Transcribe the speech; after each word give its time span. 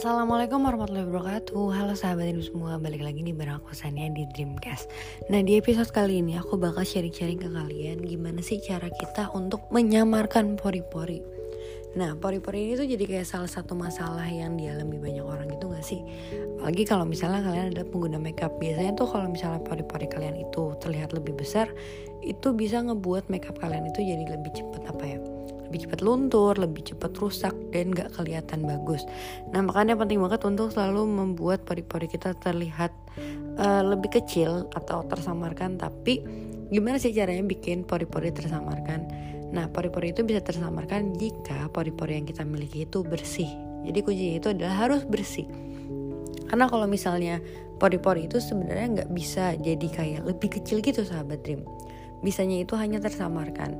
Assalamualaikum 0.00 0.64
warahmatullahi 0.64 1.12
wabarakatuh. 1.12 1.76
Halo 1.76 1.92
sahabat 1.92 2.32
ini 2.32 2.40
semua 2.40 2.80
Balik 2.80 3.04
lagi 3.04 3.20
bareng 3.20 3.60
aku 3.60 3.76
Sania 3.76 4.08
di 4.08 4.24
Dreamcast. 4.32 4.88
Nah 5.28 5.44
di 5.44 5.60
episode 5.60 5.92
kali 5.92 6.24
ini 6.24 6.40
aku 6.40 6.56
bakal 6.56 6.88
sharing-sharing 6.88 7.36
ke 7.36 7.52
kalian 7.52 8.00
Gimana 8.00 8.40
sih 8.40 8.64
cara 8.64 8.88
kita 8.88 9.28
untuk 9.36 9.68
menyamarkan 9.68 10.56
pori-pori. 10.56 11.20
Nah 12.00 12.16
pori-pori 12.16 12.72
ini 12.72 12.80
tuh 12.80 12.88
jadi 12.88 13.04
kayak 13.04 13.28
salah 13.28 13.52
satu 13.52 13.76
masalah 13.76 14.24
yang 14.24 14.56
dialami 14.56 14.96
banyak 14.96 15.20
orang 15.20 15.52
gitu 15.52 15.68
gak 15.68 15.84
sih? 15.84 16.00
Apalagi 16.64 16.88
kalau 16.88 17.04
misalnya 17.04 17.44
kalian 17.44 17.76
adalah 17.76 17.88
pengguna 17.92 18.16
makeup 18.16 18.56
Biasanya 18.56 18.96
tuh 18.96 19.04
kalau 19.04 19.28
misalnya 19.28 19.60
pori-pori 19.60 20.08
kalian 20.08 20.40
itu 20.40 20.80
terlihat 20.80 21.12
lebih 21.12 21.36
besar 21.36 21.68
Itu 22.24 22.56
bisa 22.56 22.80
ngebuat 22.80 23.28
makeup 23.28 23.60
kalian 23.60 23.92
itu 23.92 24.00
jadi 24.00 24.24
lebih 24.32 24.48
cepet 24.56 24.80
apa 24.88 25.04
ya 25.04 25.20
lebih 25.70 25.86
cepat 25.86 26.02
luntur, 26.02 26.58
lebih 26.58 26.82
cepat 26.82 27.14
rusak 27.22 27.54
dan 27.70 27.94
gak 27.94 28.10
kelihatan 28.18 28.66
bagus. 28.66 29.06
Nah 29.54 29.62
makanya 29.62 29.94
penting 29.94 30.18
banget 30.18 30.42
untuk 30.42 30.74
selalu 30.74 31.06
membuat 31.06 31.62
pori-pori 31.62 32.10
kita 32.10 32.34
terlihat 32.42 32.90
uh, 33.54 33.86
lebih 33.86 34.18
kecil 34.18 34.66
atau 34.74 35.06
tersamarkan. 35.06 35.78
Tapi 35.78 36.26
gimana 36.74 36.98
sih 36.98 37.14
caranya 37.14 37.46
bikin 37.46 37.86
pori-pori 37.86 38.34
tersamarkan? 38.34 39.06
Nah 39.54 39.70
pori-pori 39.70 40.10
itu 40.10 40.26
bisa 40.26 40.42
tersamarkan 40.42 41.14
jika 41.14 41.70
pori-pori 41.70 42.18
yang 42.18 42.26
kita 42.26 42.42
miliki 42.42 42.82
itu 42.82 43.06
bersih. 43.06 43.46
Jadi 43.86 43.98
kuncinya 44.02 44.34
itu 44.42 44.48
adalah 44.50 44.74
harus 44.74 45.06
bersih. 45.06 45.46
Karena 46.50 46.66
kalau 46.66 46.90
misalnya 46.90 47.38
pori-pori 47.78 48.26
itu 48.26 48.42
sebenarnya 48.42 49.06
nggak 49.06 49.10
bisa 49.14 49.54
jadi 49.54 49.86
kayak 49.86 50.22
lebih 50.26 50.50
kecil 50.58 50.82
gitu 50.82 51.06
sahabat 51.06 51.46
Dream. 51.46 51.62
Bisanya 52.26 52.58
itu 52.58 52.74
hanya 52.74 52.98
tersamarkan 52.98 53.78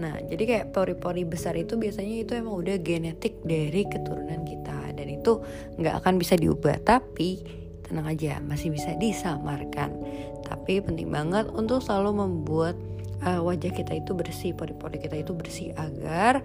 Nah, 0.00 0.16
jadi 0.24 0.42
kayak 0.48 0.66
pori-pori 0.72 1.28
besar 1.28 1.52
itu 1.58 1.76
biasanya 1.76 2.24
itu 2.24 2.32
emang 2.32 2.56
udah 2.56 2.80
genetik 2.80 3.40
dari 3.44 3.84
keturunan 3.84 4.40
kita 4.44 4.96
dan 4.96 5.06
itu 5.08 5.44
nggak 5.76 5.94
akan 6.00 6.14
bisa 6.16 6.38
diubah. 6.38 6.80
Tapi 6.80 7.44
tenang 7.84 8.08
aja, 8.08 8.40
masih 8.40 8.72
bisa 8.72 8.96
disamarkan. 8.96 9.92
Tapi 10.48 10.80
penting 10.80 11.12
banget 11.12 11.48
untuk 11.52 11.84
selalu 11.84 12.24
membuat 12.24 12.74
uh, 13.24 13.44
wajah 13.44 13.72
kita 13.72 13.92
itu 14.00 14.16
bersih, 14.16 14.56
pori-pori 14.56 14.96
kita 14.96 15.20
itu 15.20 15.36
bersih 15.36 15.76
agar 15.76 16.40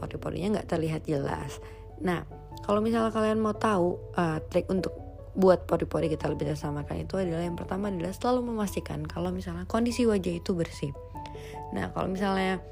pori-porinya 0.00 0.60
nggak 0.60 0.68
terlihat 0.72 1.04
jelas. 1.04 1.60
Nah, 2.00 2.24
kalau 2.64 2.80
misalnya 2.80 3.12
kalian 3.12 3.40
mau 3.40 3.56
tahu 3.56 4.00
uh, 4.16 4.40
trik 4.48 4.68
untuk 4.72 4.92
buat 5.36 5.68
pori-pori 5.68 6.08
kita 6.08 6.32
lebih 6.32 6.48
tersamarkan 6.48 7.04
itu 7.04 7.20
adalah 7.20 7.44
yang 7.44 7.60
pertama 7.60 7.92
adalah 7.92 8.16
selalu 8.16 8.56
memastikan 8.56 9.04
kalau 9.04 9.28
misalnya 9.28 9.68
kondisi 9.68 10.08
wajah 10.08 10.40
itu 10.40 10.56
bersih. 10.56 10.96
Nah, 11.76 11.92
kalau 11.92 12.08
misalnya 12.08 12.64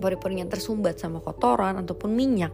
pori-porinya 0.00 0.48
tersumbat 0.48 0.96
sama 0.96 1.20
kotoran 1.20 1.76
ataupun 1.78 2.10
minyak 2.10 2.50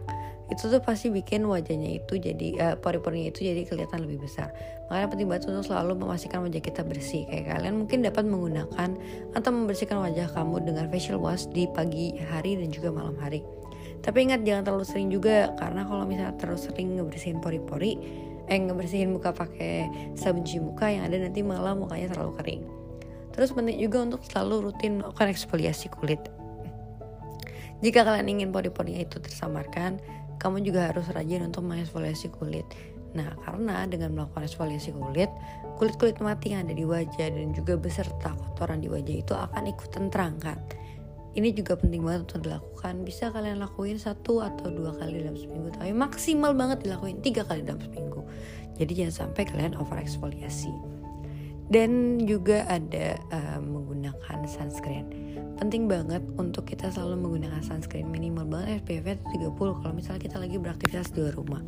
itu 0.47 0.71
tuh 0.71 0.79
pasti 0.79 1.11
bikin 1.11 1.43
wajahnya 1.43 1.99
itu 1.99 2.15
jadi 2.15 2.47
uh, 2.63 2.75
pori-porinya 2.79 3.35
itu 3.35 3.43
jadi 3.43 3.67
kelihatan 3.67 4.07
lebih 4.07 4.23
besar. 4.23 4.55
Makanya 4.87 5.07
penting 5.11 5.27
banget 5.27 5.43
untuk 5.51 5.67
selalu 5.67 5.99
memastikan 5.99 6.39
wajah 6.47 6.63
kita 6.63 6.87
bersih 6.87 7.27
kayak 7.27 7.51
kalian 7.51 7.83
mungkin 7.83 7.99
dapat 7.99 8.23
menggunakan 8.23 8.89
atau 9.35 9.49
membersihkan 9.51 9.99
wajah 9.99 10.31
kamu 10.31 10.63
dengan 10.63 10.87
facial 10.87 11.19
wash 11.19 11.51
di 11.51 11.67
pagi 11.67 12.15
hari 12.31 12.55
dan 12.55 12.71
juga 12.71 12.95
malam 12.95 13.19
hari. 13.19 13.43
Tapi 13.99 14.23
ingat 14.23 14.47
jangan 14.47 14.63
terlalu 14.63 14.85
sering 14.87 15.11
juga 15.11 15.51
karena 15.59 15.83
kalau 15.83 16.07
misalnya 16.07 16.35
terlalu 16.39 16.59
sering 16.63 16.87
ngebersihin 16.95 17.43
pori-pori 17.43 17.91
eh 18.47 18.55
ngebersihin 18.55 19.11
muka 19.11 19.35
pakai 19.35 19.91
sabun 20.15 20.47
cuci 20.47 20.63
muka 20.63 20.87
yang 20.87 21.03
ada 21.03 21.19
nanti 21.19 21.43
malah 21.43 21.75
mukanya 21.75 22.15
terlalu 22.15 22.31
kering. 22.39 22.63
Terus 23.35 23.51
penting 23.51 23.83
juga 23.83 24.07
untuk 24.07 24.23
selalu 24.23 24.71
rutin 24.71 25.03
melakukan 25.03 25.27
eksfoliasi 25.27 25.91
kulit 25.91 26.23
jika 27.85 28.01
kalian 28.01 28.27
ingin 28.27 28.49
pori-porinya 28.49 29.05
itu 29.05 29.21
tersamarkan, 29.21 30.01
kamu 30.41 30.65
juga 30.65 30.89
harus 30.93 31.05
rajin 31.13 31.45
untuk 31.45 31.65
mengeksfoliasi 31.65 32.29
kulit. 32.33 32.65
Nah, 33.13 33.33
karena 33.41 33.85
dengan 33.89 34.13
melakukan 34.13 34.45
eksfoliasi 34.45 34.93
kulit, 34.93 35.29
kulit-kulit 35.81 36.17
mati 36.21 36.53
yang 36.53 36.69
ada 36.69 36.75
di 36.77 36.85
wajah 36.85 37.29
dan 37.33 37.53
juga 37.53 37.73
beserta 37.77 38.33
kotoran 38.33 38.81
di 38.81 38.89
wajah 38.89 39.15
itu 39.17 39.33
akan 39.33 39.63
ikut 39.69 39.89
terangkat. 39.93 40.59
Ini 41.37 41.53
juga 41.53 41.77
penting 41.77 42.01
banget 42.01 42.33
untuk 42.33 42.49
dilakukan. 42.49 43.05
Bisa 43.05 43.29
kalian 43.29 43.61
lakuin 43.61 44.01
satu 44.01 44.41
atau 44.41 44.73
dua 44.73 44.97
kali 44.97 45.21
dalam 45.21 45.37
seminggu, 45.37 45.69
tapi 45.69 45.93
maksimal 45.93 46.57
banget 46.57 46.81
dilakuin 46.81 47.21
tiga 47.21 47.45
kali 47.45 47.61
dalam 47.61 47.77
seminggu. 47.77 48.25
Jadi 48.77 49.05
jangan 49.05 49.29
sampai 49.29 49.45
kalian 49.45 49.77
over 49.77 50.01
eksfoliasi. 50.01 50.96
Dan 51.67 52.23
juga 52.23 52.63
ada 52.71 53.19
uh, 53.31 53.59
menggunakan 53.59 54.47
sunscreen. 54.47 55.07
Penting 55.57 55.89
banget 55.89 56.21
untuk 56.37 56.69
kita 56.69 56.93
selalu 56.93 57.17
menggunakan 57.27 57.59
sunscreen 57.65 58.07
minimal 58.07 58.47
banget. 58.47 58.85
SPF 58.85 59.19
30 59.35 59.57
kalau 59.57 59.93
misalnya 59.93 60.21
kita 60.21 60.37
lagi 60.39 60.55
beraktivitas 60.61 61.11
di 61.11 61.25
luar 61.25 61.35
rumah. 61.35 61.61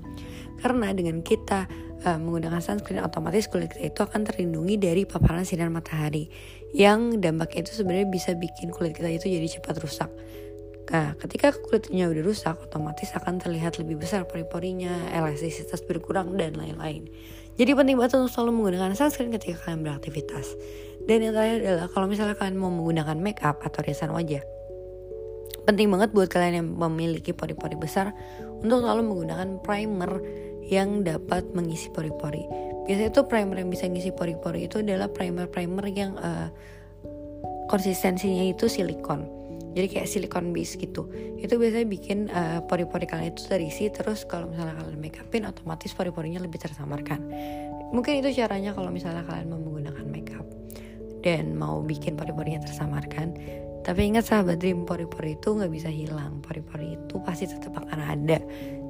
Karena 0.61 0.95
dengan 0.95 1.19
kita 1.19 1.67
uh, 2.07 2.19
menggunakan 2.21 2.63
sunscreen 2.63 3.03
otomatis 3.03 3.51
kulit 3.51 3.75
kita 3.75 3.91
itu 3.91 3.99
akan 4.05 4.23
terlindungi 4.23 4.79
dari 4.79 5.03
paparan 5.03 5.43
sinar 5.43 5.67
matahari. 5.67 6.31
Yang 6.71 7.19
dampaknya 7.19 7.67
itu 7.67 7.71
sebenarnya 7.83 8.07
bisa 8.07 8.31
bikin 8.37 8.71
kulit 8.71 8.95
kita 8.95 9.09
itu 9.11 9.27
jadi 9.27 9.47
cepat 9.59 9.83
rusak 9.83 10.11
Nah, 10.89 11.13
ketika 11.21 11.53
kulitnya 11.53 12.09
udah 12.09 12.23
rusak, 12.25 12.57
otomatis 12.65 13.13
akan 13.13 13.37
terlihat 13.37 13.77
lebih 13.77 14.01
besar 14.01 14.25
pori-porinya, 14.25 15.13
elastisitas 15.13 15.85
berkurang, 15.85 16.33
dan 16.33 16.57
lain-lain. 16.57 17.05
Jadi 17.61 17.71
penting 17.77 17.93
banget 17.93 18.17
untuk 18.17 18.33
selalu 18.33 18.51
menggunakan 18.57 18.97
sunscreen 18.97 19.29
ketika 19.29 19.69
kalian 19.69 19.85
beraktivitas. 19.85 20.57
Dan 21.05 21.29
yang 21.29 21.37
terakhir 21.37 21.61
adalah 21.61 21.87
kalau 21.93 22.09
misalnya 22.09 22.33
kalian 22.33 22.57
mau 22.57 22.73
menggunakan 22.73 23.17
make 23.21 23.45
up 23.45 23.61
atau 23.61 23.85
riasan 23.85 24.09
wajah, 24.09 24.41
penting 25.69 25.93
banget 25.93 26.09
buat 26.09 26.25
kalian 26.25 26.53
yang 26.57 26.67
memiliki 26.73 27.37
pori-pori 27.37 27.77
besar 27.77 28.09
untuk 28.65 28.81
selalu 28.81 29.05
menggunakan 29.05 29.61
primer 29.61 30.11
yang 30.65 31.05
dapat 31.05 31.45
mengisi 31.53 31.93
pori-pori. 31.93 32.41
Biasanya 32.89 33.13
itu 33.13 33.21
primer 33.29 33.61
yang 33.61 33.69
bisa 33.69 33.85
mengisi 33.85 34.09
pori-pori 34.09 34.65
itu 34.65 34.81
adalah 34.81 35.05
primer-primer 35.13 35.85
yang 35.93 36.17
uh, 36.17 36.49
konsistensinya 37.69 38.49
itu 38.49 38.65
silikon 38.65 39.38
jadi 39.77 39.87
kayak 39.87 40.07
silikon 40.09 40.49
base 40.49 40.75
gitu. 40.81 41.07
Itu 41.37 41.61
biasanya 41.61 41.87
bikin 41.87 42.27
uh, 42.33 42.65
pori-pori 42.65 43.05
kalian 43.05 43.33
itu 43.33 43.45
terisi 43.45 43.87
terus 43.93 44.25
kalau 44.25 44.49
misalnya 44.49 44.75
kalian 44.81 44.97
make 44.97 45.21
upin 45.21 45.45
otomatis 45.45 45.93
pori-porinya 45.93 46.41
lebih 46.41 46.57
tersamarkan. 46.57 47.21
Mungkin 47.93 48.21
itu 48.21 48.41
caranya 48.41 48.73
kalau 48.73 48.89
misalnya 48.89 49.25
kalian 49.25 49.49
mau 49.49 49.61
menggunakan 49.61 50.05
makeup 50.09 50.45
dan 51.21 51.53
mau 51.53 51.81
bikin 51.85 52.17
pori-porinya 52.17 52.65
tersamarkan. 52.65 53.35
Tapi 53.79 54.11
ingat 54.11 54.27
sahabat 54.27 54.59
dream 54.59 54.83
pori-pori 54.83 55.39
itu 55.39 55.55
nggak 55.55 55.71
bisa 55.71 55.89
hilang. 55.89 56.43
Pori-pori 56.43 56.99
itu 56.99 57.15
pasti 57.23 57.49
tetap 57.49 57.73
akan 57.79 57.99
ada. 57.99 58.37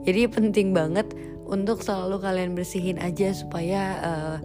Jadi 0.03 0.27
penting 0.31 0.71
banget 0.73 1.11
untuk 1.45 1.83
selalu 1.83 2.19
kalian 2.23 2.51
bersihin 2.57 2.97
aja 3.01 3.33
supaya 3.33 3.81
eh, 3.99 4.35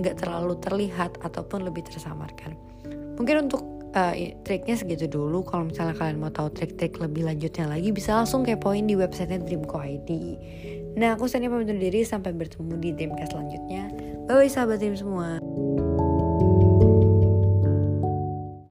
nggak 0.00 0.14
uh, 0.16 0.18
terlalu 0.18 0.54
terlihat 0.60 1.20
ataupun 1.24 1.66
lebih 1.68 1.84
tersamarkan. 1.88 2.56
Mungkin 3.20 3.48
untuk 3.48 3.79
uh, 3.94 4.14
triknya 4.42 4.76
segitu 4.78 5.06
dulu. 5.06 5.42
Kalau 5.46 5.68
misalnya 5.68 5.94
kalian 5.98 6.18
mau 6.18 6.32
tahu 6.32 6.50
trik-trik 6.52 6.98
lebih 6.98 7.26
lanjutnya 7.26 7.70
lagi 7.70 7.90
bisa 7.90 8.16
langsung 8.16 8.42
kepoin 8.42 8.86
di 8.86 8.94
websitenya 8.94 9.42
Dreamco 9.46 9.78
ID 9.80 10.10
nah 10.98 11.14
aku 11.14 11.30
Sania 11.30 11.46
pamit 11.46 11.70
undur 11.70 11.78
diri. 11.78 12.02
Sampai 12.02 12.34
bertemu 12.34 12.74
di 12.82 12.90
Dreamcast 12.94 13.32
selanjutnya. 13.36 13.90
Bye 14.26 14.46
bye 14.46 14.50
sahabat 14.50 14.82
Dream 14.82 14.96
semua 14.98 15.38